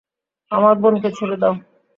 আমার 0.51 0.75
বোনকে 0.81 1.09
ছেড়ে 1.17 1.37
দাও। 1.41 1.53